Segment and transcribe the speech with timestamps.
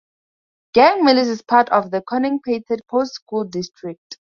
[0.73, 4.17] Gang Mills is part of the Corning-Painted Post School district.